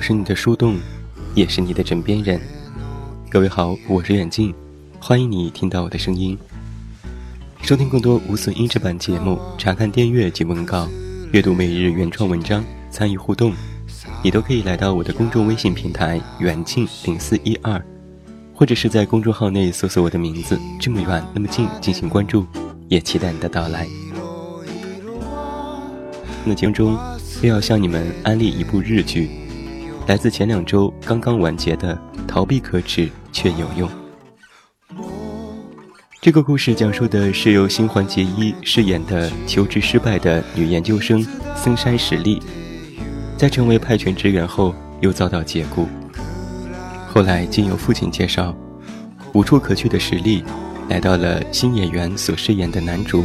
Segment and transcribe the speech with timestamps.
[0.00, 0.78] 是你的树洞，
[1.34, 2.40] 也是你的枕边人。
[3.28, 4.52] 各位好，我是远近，
[4.98, 6.36] 欢迎你听到我的声音。
[7.62, 10.88] 收听更多无损音质版节目，查看电阅及文稿，
[11.32, 13.52] 阅读每日原创文章，参与互动，
[14.24, 17.80] 你都可以来到我的公众微信平台远近零四一二，
[18.54, 22.46] 或者是在公众号内搜索我的名字这么远那么近进行关注，
[22.88, 23.86] 也期待你的到来。
[26.42, 26.98] 那节目中
[27.42, 29.28] 又要向你们安利一部日剧。
[30.06, 31.94] 来自前两周刚刚完结的
[32.26, 33.88] 《逃避可耻却有用》。
[36.20, 41.24] 这个故事讲述的是由新垣结衣饰演的求职失败的女研究生
[41.54, 42.42] 森山实力，
[43.36, 45.88] 在成为派遣职员后又遭到解雇。
[47.08, 48.54] 后来经由父亲介绍，
[49.32, 50.44] 无处可去的实力
[50.88, 53.24] 来到了新演员所饰演的男主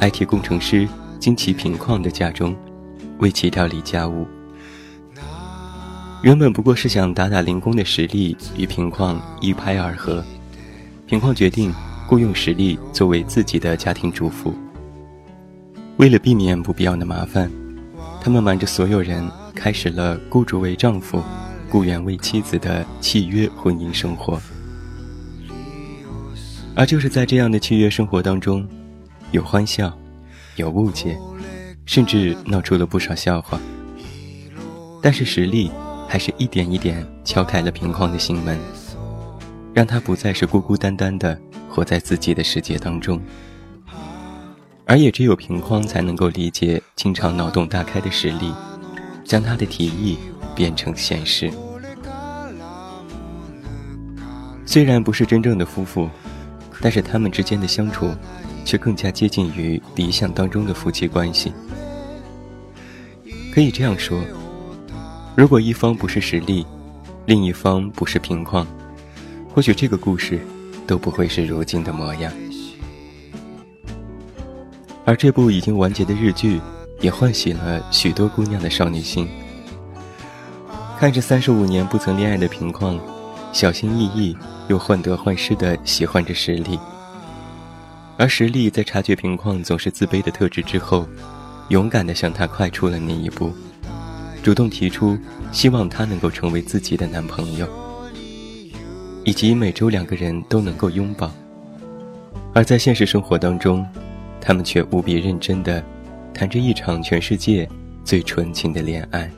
[0.00, 0.86] IT 工程师
[1.18, 2.54] 金崎平矿的家中，
[3.20, 4.26] 为其料理家务。
[6.22, 10.24] 原本不过是想打打零工的实力与平矿一拍而合，
[11.06, 11.72] 平矿决定
[12.08, 14.52] 雇佣实力作为自己的家庭主妇。
[15.96, 17.48] 为了避免不必要的麻烦，
[18.20, 21.22] 他们瞒着所有人开始了雇主为丈夫、
[21.70, 24.40] 雇员为妻子的契约婚姻生活。
[26.74, 28.68] 而就是在这样的契约生活当中，
[29.30, 29.96] 有欢笑，
[30.56, 31.16] 有误解，
[31.86, 33.60] 甚至闹出了不少笑话。
[35.00, 35.70] 但是实力。
[36.08, 38.58] 还是一点一点敲开了平匡的心门，
[39.74, 43.20] 让他不再是孤孤单单的活在自己的世界当中。
[44.86, 48.54] 而也只有平匡才能够理解经常脑洞大开的实力，
[49.22, 50.16] 将他的提议
[50.56, 51.52] 变成现实。
[54.64, 56.08] 虽然不是真正的夫妇，
[56.80, 58.10] 但是他们之间的相处，
[58.64, 61.52] 却更加接近于理想当中的夫妻关系。
[63.52, 64.18] 可以这样说。
[65.38, 66.66] 如果一方不是实力，
[67.24, 68.66] 另一方不是平矿，
[69.54, 70.40] 或许这个故事
[70.84, 72.32] 都不会是如今的模样。
[75.04, 76.60] 而这部已经完结的日剧，
[76.98, 79.28] 也唤醒了许多姑娘的少女心。
[80.98, 82.98] 看着三十五年不曾恋爱的平矿，
[83.52, 86.76] 小心翼翼又患得患失的喜欢着实力，
[88.16, 91.06] 而实力在察觉平矿总是自卑的特质之后，
[91.68, 93.52] 勇敢的向他跨出了那一步。
[94.42, 95.18] 主动提出
[95.52, 97.68] 希望他能够成为自己的男朋友，
[99.24, 101.30] 以及每周两个人都能够拥抱。
[102.54, 103.86] 而在现实生活当中，
[104.40, 105.84] 他们却无比认真地
[106.32, 107.68] 谈着一场全世界
[108.04, 109.30] 最纯情的恋爱。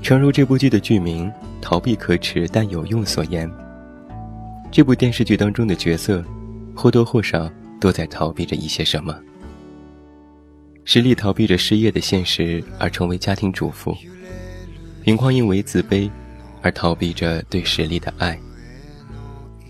[0.00, 3.50] 诚如这部剧的剧名“逃避可耻但有用”所言，
[4.70, 6.24] 这部电视剧当中的角色
[6.74, 9.14] 或多或少都在逃避着一些什么。
[10.84, 13.96] 实力逃避着失业的现实而成为家庭主妇，
[15.02, 16.10] 平匡因为自卑
[16.60, 18.38] 而逃避着对实力的爱。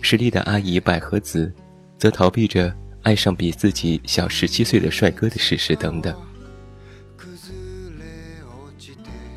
[0.00, 1.52] 实力的阿姨百合子，
[1.98, 6.14] 则逃避着爱上比自己小十七岁的帅哥的事实等等。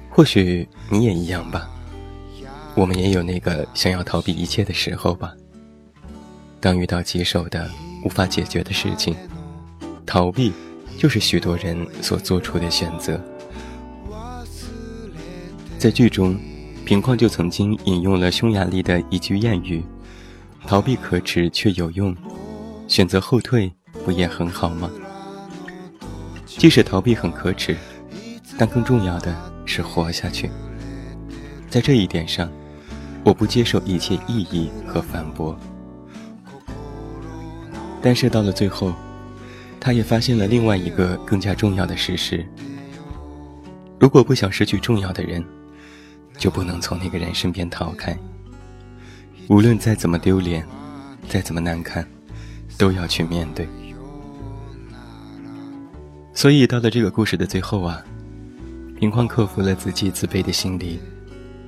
[0.09, 1.69] 或许你也一样吧，
[2.73, 5.33] 我们也有那个想要逃避一切的时候吧。
[6.61, 7.69] 当遇到棘手的、
[8.03, 9.15] 无法解决的事情，
[10.05, 10.53] 逃避。
[11.05, 13.21] 就是许多人所做出的选择。
[15.77, 16.35] 在剧中，
[16.83, 19.83] 平矿就曾经引用了匈牙利的一句谚语
[20.65, 22.15] ：“逃避可耻却有用，
[22.87, 23.71] 选择后退
[24.03, 24.89] 不也很好吗？”
[26.47, 27.77] 即使逃避很可耻，
[28.57, 29.31] 但更重要的
[29.63, 30.49] 是活下去。
[31.69, 32.49] 在这一点上，
[33.23, 35.55] 我不接受一切异议和反驳。
[38.01, 38.91] 但是到了最后。
[39.85, 42.43] 他也发现了另外一个更加重要的事实：
[43.99, 45.45] 如果不想失去重要的人，
[46.39, 48.17] 就不能从那个人身边逃开。
[49.47, 50.65] 无论再怎么丢脸，
[51.29, 52.03] 再怎么难看，
[52.79, 53.67] 都要去面对。
[56.33, 58.03] 所以到了这个故事的最后啊，
[58.99, 60.99] 平矿克服了自己自卑的心理，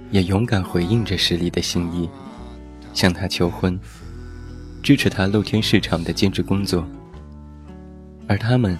[0.09, 2.09] 也勇敢回应着实力的心意，
[2.95, 3.79] 向他求婚，
[4.81, 6.83] 支持他露天市场的兼职工作。
[8.27, 8.77] 而他们，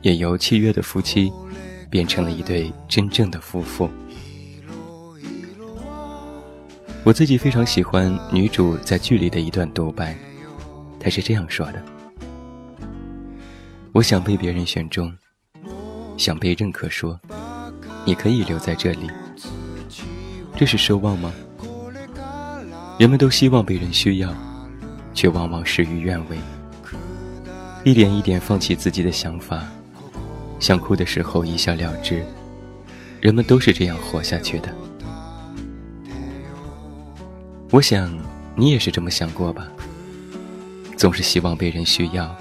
[0.00, 1.30] 也由契约的夫妻，
[1.90, 3.88] 变成了一对真正的夫妇。
[7.04, 10.16] 我自己非常喜欢女主在剧里的一段独白，
[10.98, 11.82] 她是这样说的
[13.92, 15.14] ：“我想被别人选中，
[16.16, 17.18] 想被认可，说
[18.04, 19.08] 你可以留在这里。
[20.56, 21.32] 这是奢望吗？
[22.98, 24.34] 人们都希望被人需要，
[25.14, 26.38] 却往往事与愿违。”
[27.88, 29.66] 一点一点放弃自己的想法，
[30.60, 32.22] 想哭的时候一笑了之。
[33.18, 34.68] 人们都是这样活下去的。
[37.70, 38.14] 我想
[38.54, 39.66] 你也是这么想过吧？
[40.98, 42.36] 总是希望被人需要，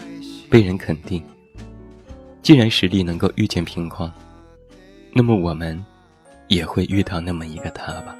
[0.50, 1.24] 被人肯定。
[2.42, 4.12] 既然实力能够遇见平矿，
[5.14, 5.82] 那么我们
[6.50, 8.14] 也会遇到那么一个他吧。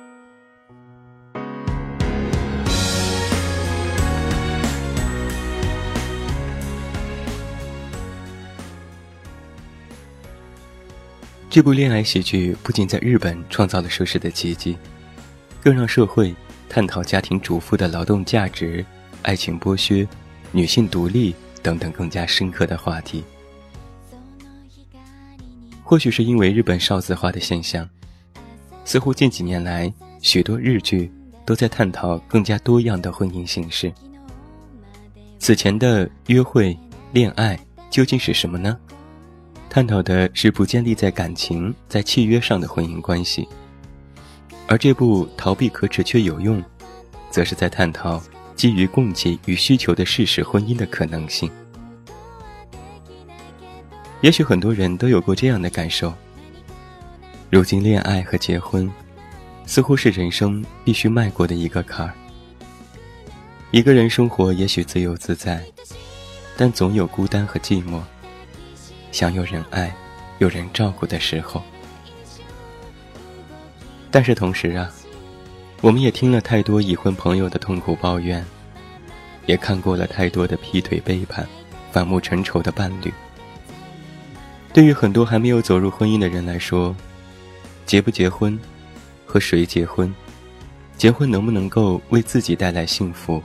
[11.58, 14.78] 这部恋爱喜剧不仅在日本创造了收视的奇迹，
[15.60, 16.32] 更让社会
[16.70, 18.86] 探讨家庭主妇的劳动价值、
[19.24, 20.08] 爱情剥削、
[20.52, 21.34] 女性独立
[21.64, 23.24] 等等更加深刻的话题。
[25.82, 27.90] 或许是因为日本少子化的现象，
[28.86, 31.12] 似乎近几年来许多日剧
[31.44, 33.92] 都在探讨更加多样的婚姻形式。
[35.40, 36.78] 此前的约会、
[37.14, 37.60] 恋爱
[37.90, 38.78] 究竟是什么呢？
[39.78, 43.48] 探讨的是不建立在感情、在契约上的婚姻关系，
[44.66, 46.64] 而这部逃避可耻却有用，
[47.30, 48.20] 则是在探讨
[48.56, 51.48] 基于供给与需求的事实婚姻的可能性。
[54.22, 56.12] 也许很多人都有过这样的感受：
[57.52, 58.92] 如今恋爱和结婚，
[59.68, 62.12] 似乎是人生必须迈过的一个坎儿。
[63.70, 65.64] 一个人生活也许自由自在，
[66.58, 68.02] 但总有孤单和寂寞。
[69.18, 69.92] 想有人爱、
[70.38, 71.64] 有人照顾的时候，
[74.12, 74.92] 但是同时啊，
[75.82, 78.46] 我们也听了太多已婚朋友的痛苦抱怨，
[79.48, 81.48] 也看过了太多的劈腿背叛、
[81.92, 83.12] 反目成仇的伴侣。
[84.72, 86.96] 对于很多还没有走入婚姻的人来说，
[87.88, 88.60] 结不结婚，
[89.26, 90.14] 和谁结婚，
[90.96, 93.42] 结婚能不能够为自己带来幸福，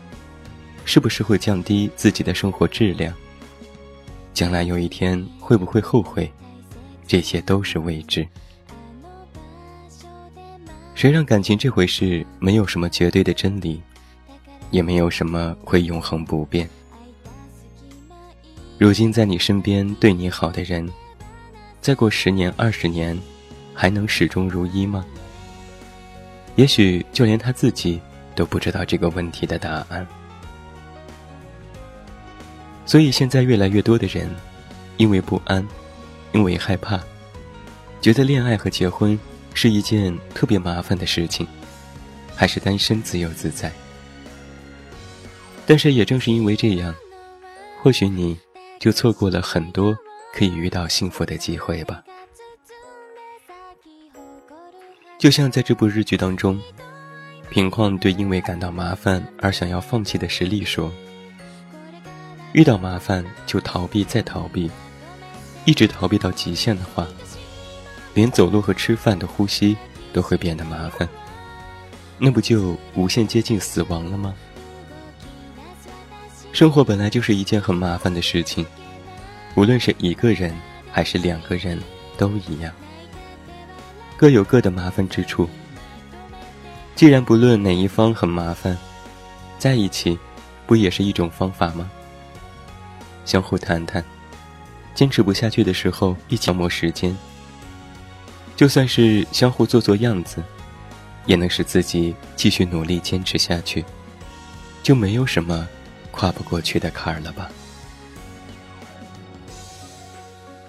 [0.85, 3.15] 是不是会降低自己的生活质量？
[4.33, 6.31] 将来有一天会不会后悔？
[7.07, 8.27] 这些都是未知。
[10.95, 13.83] 谁让感情这回事没有什么绝对的真理，
[14.71, 16.69] 也没有什么会永恒不变。
[18.79, 20.89] 如今在你身边对你好的人，
[21.81, 23.19] 再过十年二十年，
[23.75, 25.05] 还能始终如一吗？
[26.57, 28.01] 也许就连他自己
[28.35, 30.07] 都不知道这个问题的答案。
[32.85, 34.29] 所以现在越来越多的人，
[34.97, 35.67] 因为不安，
[36.33, 37.01] 因为害怕，
[38.01, 39.19] 觉得恋爱和结婚
[39.55, 41.47] 是一件特别麻烦的事情，
[42.35, 43.73] 还是单身自由自在。
[45.65, 46.95] 但是也正是因为这样，
[47.81, 48.37] 或许你
[48.81, 49.97] 就错过了很多
[50.35, 52.03] 可以遇到幸福的机会吧。
[55.19, 56.61] 就像在这部日剧当中，
[57.49, 60.93] 品矿对因为感到麻烦而想要放弃的实力说。
[62.53, 64.71] 遇到麻烦就逃避，再逃避，
[65.65, 67.07] 一直逃避到极限的话，
[68.13, 69.77] 连走路和吃饭的呼吸
[70.13, 71.09] 都会变得麻烦，
[72.19, 74.35] 那不就无限接近死亡了吗？
[76.53, 78.67] 生活本来就是一件很麻烦的事情，
[79.55, 80.55] 无论是一个人
[80.91, 81.81] 还是两个人
[82.19, 82.71] 都一样，
[84.19, 85.49] 各有各的麻烦之处。
[86.95, 88.77] 既然不论哪一方很麻烦，
[89.59, 90.19] 在一起
[90.67, 91.91] 不也是一种方法吗？
[93.25, 94.05] 相互谈谈，
[94.95, 97.17] 坚持不下去的时候一起消磨时间。
[98.57, 100.43] 就算是相互做做样子，
[101.27, 103.85] 也能使自己继续努力坚持下去，
[104.83, 105.67] 就没有什么
[106.11, 107.51] 跨不过去的坎儿了吧？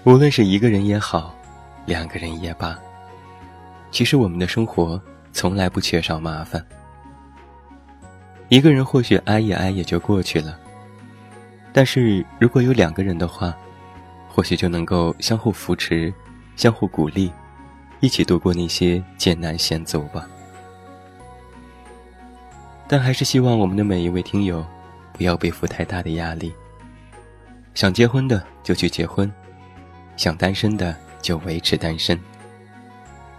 [0.04, 1.34] 无论是一个人也好，
[1.86, 2.78] 两个人也罢，
[3.90, 5.00] 其实我们的生活
[5.32, 6.64] 从来不缺少麻烦。
[8.48, 10.58] 一个人或许挨一挨也就过去了。
[11.76, 13.52] 但是如果有两个人的话，
[14.28, 16.14] 或许就能够相互扶持、
[16.54, 17.32] 相互鼓励，
[17.98, 20.24] 一起度过那些艰难险阻吧。
[22.86, 24.64] 但还是希望我们的每一位听友，
[25.12, 26.54] 不要背负太大的压力。
[27.74, 29.28] 想结婚的就去结婚，
[30.16, 32.16] 想单身的就维持单身。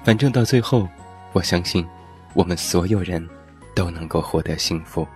[0.04, 0.90] 反正到最后，
[1.32, 1.88] 我相信，
[2.34, 3.26] 我们所有人
[3.74, 5.08] 都能够获得幸福。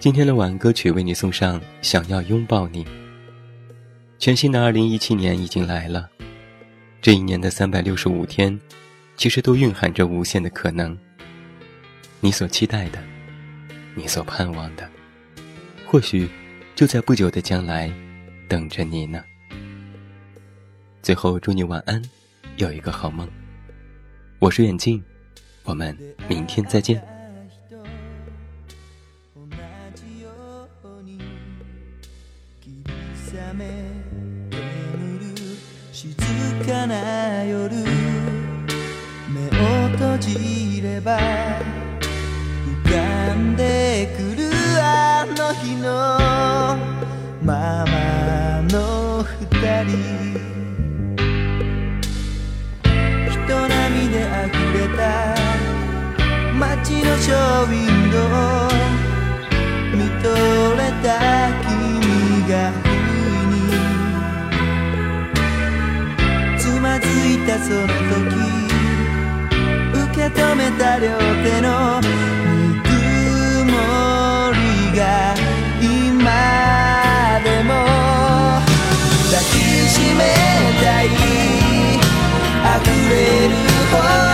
[0.00, 2.82] 今天的晚安歌曲为你送上《想要拥抱你》。
[4.18, 6.08] 全新的二零一七年已经来了，
[7.02, 8.58] 这一年的三百六十五天，
[9.18, 10.96] 其实都蕴含着无限的可能。
[12.18, 12.98] 你所期待的，
[13.94, 14.88] 你所盼望的，
[15.84, 16.26] 或许
[16.74, 17.92] 就在不久的将来
[18.48, 19.22] 等着你呢。
[21.02, 22.00] 最后，祝你晚安，
[22.56, 23.28] 有一个好梦。
[24.38, 25.04] 我是远近，
[25.62, 25.94] 我们
[26.26, 27.19] 明天再见。
[37.44, 37.84] 夜
[39.28, 41.18] 目を閉じれば
[42.66, 44.50] 浮かんでくる
[44.82, 46.18] あの日の
[47.42, 49.90] ままの二人。
[53.30, 54.14] 人波で
[54.46, 55.00] 溢れた
[56.58, 58.50] 街のショーウィンドウ。
[59.96, 60.28] 見と
[60.76, 61.08] れた
[67.00, 67.90] づいたその時
[69.92, 71.06] 受け止めた両
[71.44, 72.06] 手のぬ
[72.82, 72.88] く
[73.64, 73.72] も
[74.52, 74.58] り
[74.98, 75.34] が
[75.80, 77.70] 今でも
[79.30, 79.52] 抱き
[79.88, 80.20] しめ
[80.82, 81.06] たい
[82.76, 83.50] 溢れる
[83.90, 84.29] ほど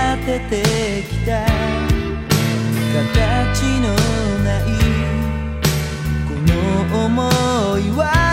[0.00, 0.62] 当てて
[1.02, 1.44] きた
[2.94, 3.92] 形の
[4.42, 4.64] ない
[6.26, 6.52] この
[6.88, 8.29] 想いは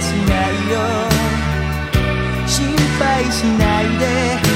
[0.00, 0.78] しないよ。
[2.46, 2.66] 心
[2.98, 4.49] 配しないで。